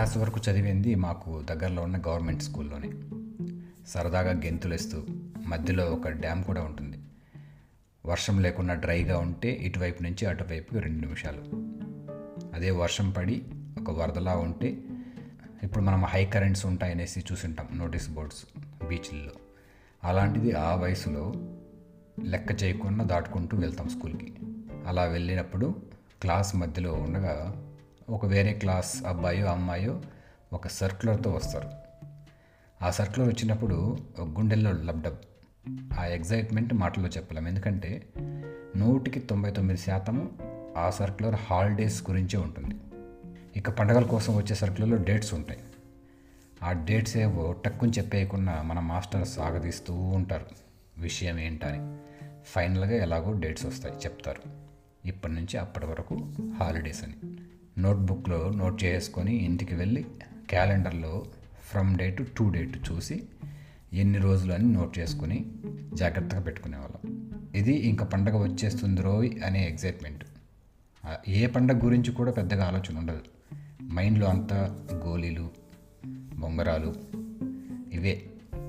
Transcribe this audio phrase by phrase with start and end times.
[0.00, 2.90] Class వరకు చదివింది మాకు దగ్గరలో ఉన్న గవర్నమెంట్ స్కూల్లోనే.
[3.88, 5.02] సరదాగా గెంతులేస్తూ
[5.46, 6.98] మధ్యలో ఒక డ్యామ్ కూడా ఉంటుంది.
[8.06, 11.38] వర్షం లేకుండా డ్రైగా ఉంటే ఇటువైపు నుంచి అటువైపుకి రెండు నిమిషాలు.
[12.54, 13.42] అదే వర్షం పడి
[13.80, 14.78] ఒక వరదలా ఉంటే
[15.62, 18.44] ఇప్పుడు మనం హై కరెంట్స్ ఉంటాయనేసి చూసుంటాం నోటీస్ బోర్డ్స్
[18.88, 19.32] బీచ్ల్లో.
[20.04, 21.32] అలాంటిది ఆ వయసులో
[22.24, 24.32] లెక్క చేయకుండా దాటుకుంటూ వెళ్తాం స్కూల్కి.
[24.86, 25.74] అలా వెళ్ళినప్పుడు
[26.20, 27.66] క్లాస్ మధ్యలో ఉండగా
[28.10, 30.02] ఒక వేరే క్లాస్ అబ్బాయో అమ్మాయో
[30.52, 31.70] ఒక సర్క్యులర్తో వస్తారు.
[32.82, 35.16] ఆ సర్క్యులర్ వచ్చినప్పుడు ఒక గుండెల్లో లబ్డబ్
[35.98, 37.48] ఆ ఎగ్జైట్మెంట్ మాటల్లో చెప్పలేం.
[37.48, 38.08] ఎందుకంటే
[38.76, 40.30] నూటికి తొంభై తొమ్మిది శాతము
[40.76, 42.74] ఆ సర్క్యులర్ హాలిడేస్ గురించే ఉంటుంది.
[43.56, 45.60] ఇక పండగల కోసం వచ్చే సర్క్యులర్లో డేట్స్ ఉంటాయి.
[46.62, 50.46] ఆ డేట్స్ ఏవో టక్కుని చెప్పేయకుండా మన మాస్టర్ సాగదీస్తూ ఉంటారు.
[50.98, 51.98] విషయం ఏంటని
[52.44, 54.42] ఫైనల్గా ఎలాగో డేట్స్ వస్తాయి చెప్తారు.
[55.08, 57.14] ఇప్పటి నుంచి అప్పటి వరకు హాలిడేస్ అని.
[57.80, 60.04] నోట్బుక్లో నోట్ చేసుకొని ఇంటికి వెళ్ళి
[60.50, 61.26] క్యాలెండర్లో
[61.70, 63.22] ఫ్రమ్ డేట్ టు డేట్ చూసి
[63.92, 65.44] ఎన్ని రోజులు అని నోట్ చేసుకుని
[65.94, 67.28] జాగ్రత్తగా పెట్టుకునేవాళ్ళం.
[67.54, 70.24] ఇది ఇంకా పండగ వచ్చేస్తుంది రోయ్ అనే ఎగ్జైట్మెంట్.
[71.28, 73.20] ఏ పండగ గురించి కూడా పెద్దగా ఆలోచన ఉండదు.
[73.92, 75.50] మైండ్లో అంతా గోళీలు
[76.38, 76.94] బొంగరాలు
[77.92, 78.22] ఇవే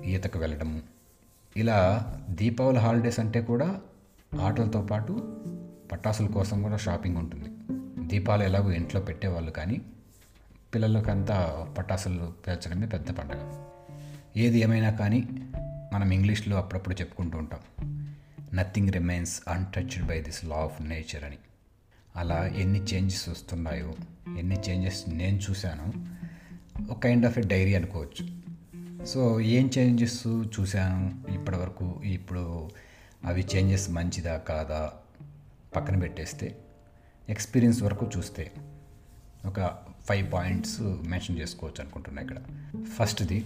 [0.05, 0.81] ఈతకు వెళ్ళడము.
[1.57, 1.77] ఇలా
[2.29, 3.81] దీపావళి హాలిడేస్ అంటే కూడా
[4.39, 5.37] ఆటలతో పాటు
[5.91, 7.49] పటాసుల కోసం కూడా షాపింగ్ ఉంటుంది.
[8.11, 9.81] దీపాలు ఎలాగో ఇంట్లో పెట్టేవాళ్ళు కానీ
[10.75, 13.65] పిల్లలకంతా పటాసులు పేల్చడమే పెద్ద పండగ.
[14.37, 15.27] ఏది ఏమైనా కానీ
[15.93, 17.59] మనం ఇంగ్లీష్లో అప్పుడప్పుడు చెప్పుకుంటూ ఉంటాం.
[18.53, 21.37] Nothing remains untouched by this law of nature అని.
[22.15, 23.93] అలా ఎన్ని చేంజెస్ వస్తున్నాయో
[24.39, 25.93] ఎన్ని చేంజెస్ నేను చూశాను
[26.91, 28.41] ఒక కైండ్ ఆఫ్ ఎ డైరీ అనుకోవచ్చు.
[29.05, 31.31] సో ఏం చేంజెస్ చూశాను?
[31.33, 32.69] ఇప్పటివరకు ఇప్పుడు
[33.25, 34.91] అవి చేంజెస్ మంచిదా కాదా?
[35.75, 36.57] పక్కన పెట్టేస్తే
[37.31, 38.51] ఎక్స్పీరియన్స్ వరకు చూస్తే
[39.45, 42.37] ఒక ఫైవ్ పాయింట్స్ మెన్షన్ చేసుకోవచ్చు అనుకుంటున్నా ఇక్కడ.
[42.93, 43.45] ఫస్ట్ది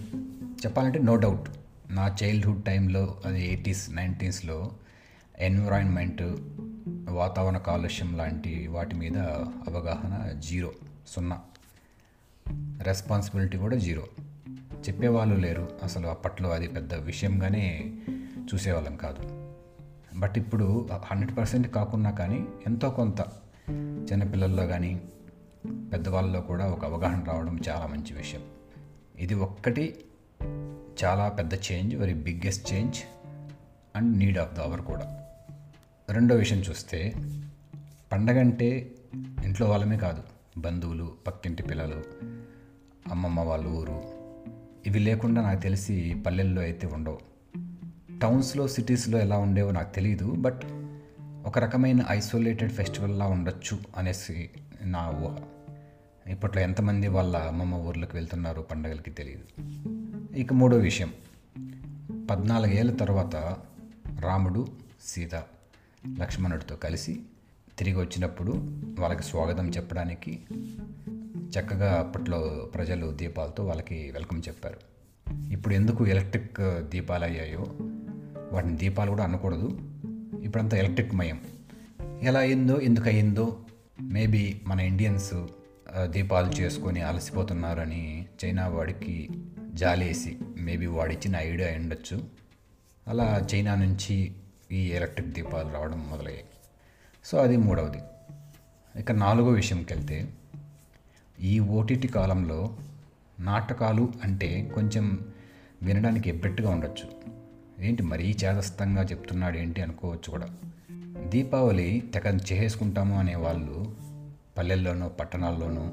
[0.66, 1.50] చెప్పాలంటే నో డౌట్
[1.90, 4.70] నా చైల్డ్హుడ్ టైంలో అది ఎయిటీస్ నైంటీస్లో
[5.38, 6.22] ఎన్విరాన్మెంట్
[7.10, 10.72] వాతావరణ కాలుష్యం లాంటి వాటి మీద అవగాహన జీరో
[11.08, 11.40] సున్నా.
[12.82, 14.02] రెస్పాన్సిబిలిటీ కూడా జీరో.
[14.88, 17.94] చెప్పేవాళ్ళు లేరు అసలు అప్పట్లో అది పెద్ద విషయంగానే
[18.54, 19.52] చూసేవాళ్ళం కాదు.
[20.18, 23.45] బట్ ఇప్పుడు హండ్రెడ్ పర్సెంట్ కాకున్నా కానీ ఎంతో కొంత
[24.12, 25.00] చిన్నపిల్లల్లో కానీ
[25.92, 28.40] పెద్దవాళ్ళలో కూడా ఒక అవగాహన రావడం చాలా మంచి విషయం.
[29.18, 29.96] ఇది ఒక్కటి
[31.04, 32.96] చాలా పెద్ద change very biggest change
[33.96, 35.22] and need of the hour కూడా.
[36.10, 37.14] రెండో విషయం చూస్తే
[38.12, 38.92] పండగ అంటే
[39.44, 40.22] ఇంట్లో వాళ్ళమే కాదు
[40.58, 42.02] బంధువులు పక్కింటి పిల్లలు
[43.10, 44.02] అమ్మమ్మ వాళ్ళ ఊరు.
[44.86, 47.18] ఇవి లేకుండా నాకు తెలిసి పల్లెల్లో అయితే ఉండవు.
[48.22, 50.60] టౌన్స్లో సిటీస్లో ఎలా ఉండేవో నాకు తెలియదు బట్
[51.46, 54.50] ఒక రకమైన ఐసోలేటెడ్ ఫెస్టివల్లా ఉండొచ్చు అనేసి
[54.82, 55.36] నా ఊహ
[56.26, 59.62] ఇప్పట్లో ఎంతమంది వాళ్ళ అమ్మమ్మ ఊర్లకు వెళ్తున్నారు పండగలకి తెలియదు
[60.36, 61.12] ఇక మూడో విషయం.
[62.30, 63.36] పద్నాలుగేళ్ళ తర్వాత
[64.20, 64.66] రాముడు
[65.06, 65.34] సీత
[66.18, 67.20] లక్ష్మణుడితో కలిసి
[67.78, 68.52] తిరిగి వచ్చినప్పుడు
[69.00, 70.40] వాళ్ళకి స్వాగతం చెప్పడానికి
[71.58, 74.78] చక్కగా అప్పట్లో ప్రజలు దీపాలతో వాళ్ళకి వెల్కమ్ చెప్పారు.
[75.52, 77.66] ఇప్పుడు ఎందుకు ఎలక్ట్రిక్ దీపాలు అయ్యాయో
[78.52, 79.78] వాటిని దీపాలు కూడా అనకూడదు.
[80.42, 81.40] ఇప్పుడంతా ఎలక్ట్రిక్ మయం.
[82.22, 83.58] ఎలా అయిందో ఎందుకు అయిందో
[84.00, 85.46] మేబీ మన ఇండియన్స్
[86.04, 89.28] దీపాలు చేసుకొని అలసిపోతున్నారని చైనా వాడికి
[89.74, 92.24] జాలేసి మేబీ వాడిచ్చిన ఐడియా ఉండొచ్చు
[93.08, 94.32] అలా చైనా నుంచి
[94.72, 96.44] ఈ ఎలక్ట్రిక్ దీపాలు రావడం మొదలయ్యాయి.
[97.24, 97.98] సో అది మూడవది.
[99.00, 100.28] ఇక నాలుగో విషయంకి వెళ్తే
[101.42, 102.76] ఈ ఓటీటీ కాలంలో
[103.40, 105.24] నాటకాలు అంటే కొంచెం
[105.82, 107.35] వినడానికి ఎబ్బెట్టుగా ఉండొచ్చు.
[107.80, 110.48] ఏంటి మరీ చేదస్తంగా చెప్తున్నాడు ఏంటి అనుకోవచ్చు కూడా.
[111.28, 113.96] దీపావళి తెగ చేసుకుంటాము అనే వాళ్ళు
[114.58, 115.92] పల్లెల్లోనూ పట్టణాల్లోనూ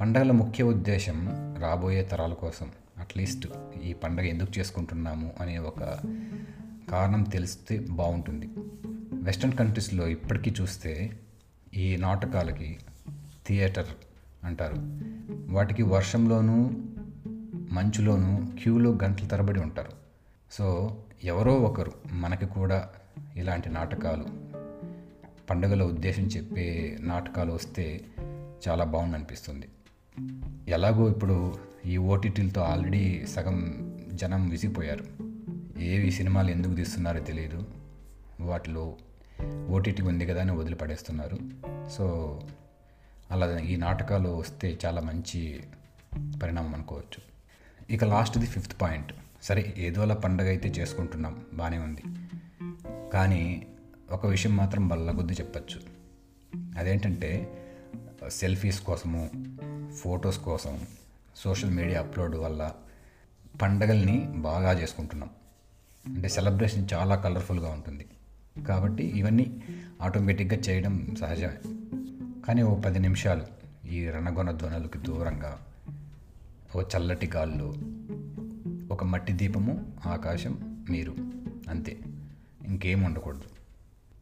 [0.00, 1.28] పండగల ముఖ్య ఉద్దేశం
[1.60, 3.48] రాబోయే తరాల కోసం అట్లీస్ట్
[3.82, 5.80] ఈ పండగ ఎందుకు చేసుకుంటున్నాము అనే ఒక
[6.90, 8.48] కారణం తెలిస్తే బాగుంటుంది.
[9.22, 11.20] వెస్ట్రన్ కంట్రీస్లో ఇప్పటికీ చూస్తే
[11.74, 12.78] ఈ నాటకాలకి
[13.46, 13.86] థియేటర్
[14.44, 14.76] అంటారు.
[15.52, 16.70] వాటికి వర్షంలోనూ
[17.72, 20.03] మంచులోనూ క్యూలో గంటల తరబడి ఉంటారు.
[20.58, 22.88] సో ఎవరో ఒకరు మనకి కూడా
[23.36, 24.24] ఇలాంటి నాటకాలు
[25.50, 28.00] పండుగల ఉద్దేశం చెప్పే నాటకాలు వస్తే
[28.68, 29.68] చాలా బాగుంది అనిపిస్తుంది
[30.68, 31.54] ఎలాగో ఇప్పుడు
[31.86, 35.04] ఈ ఓటీటీలతో ఆల్రెడీ సగం జనం విసిగిపోయారు.
[35.80, 37.64] ఏవి సినిమాలు ఎందుకు తీస్తున్నారో తెలియదు
[38.40, 38.96] వాటిలో
[39.68, 41.38] ఓటీటీ ఉంది కదా అని వదిలిపడేస్తున్నారు.
[41.90, 42.40] సో
[43.30, 45.62] అలా ఈ నాటకాలు వస్తే చాలా మంచి
[46.42, 47.20] పరిణామం అనుకోవచ్చు.
[47.90, 49.12] ఇక లాస్ట్ది ఫిఫ్త్ పాయింట్.
[49.44, 51.44] సరే ఏదోలా పండగ అయితే చేసుకుంటున్నాం.
[51.54, 52.02] బాగానే ఉంది.
[53.12, 53.66] కానీ
[54.10, 55.80] ఒక విషయం మాత్రం బల్లగొద్ది చెప్పచ్చు.
[56.78, 57.58] అదేంటంటే
[58.28, 59.30] సెల్ఫీస్ కోసము
[59.92, 60.80] ఫొటోస్ కోసం
[61.36, 62.72] సోషల్ మీడియా అప్లోడ్ వల్ల
[63.62, 65.30] పండగల్ని బాగా చేసుకుంటున్నాం.
[66.06, 68.06] అంటే సెలబ్రేషన్ చాలా కలర్ఫుల్గా ఉంటుంది.
[68.66, 69.62] కాబట్టి ఇవన్నీ
[70.02, 71.58] ఆటోమేటిక్గా చేయడం సహజమే.
[72.46, 73.42] కానీ ఓ పది నిమిషాలు
[73.88, 75.58] ఈ రణగొన ధ్వనులకు దూరంగా
[76.76, 77.74] ఓ చల్లటి గాల్లో
[78.94, 81.14] ఒక మట్టి దీపము ఆకాశం మీరు
[81.68, 81.98] అంతే.
[82.64, 83.42] ఇంకేం ఉండకూడదు.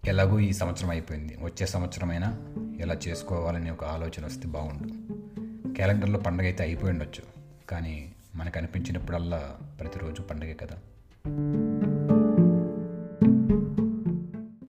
[0.05, 1.37] ఎలాగో ఈ సంవత్సరం అయిపోయింది.
[1.43, 2.39] వచ్చే సంవత్సరమైనా
[2.81, 4.89] ఎలా చేసుకోవాలని ఒక ఆలోచన వస్తే బాగుండు.
[5.75, 7.23] క్యాలెండర్లో పండగ అయితే అయిపోయి ఉండొచ్చు.
[7.71, 10.79] కానీ మనకు అనిపించినప్పుడల్లా ప్రతిరోజు పండగే కదా.